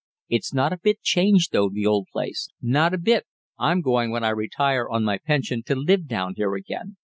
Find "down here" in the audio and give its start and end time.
6.07-6.55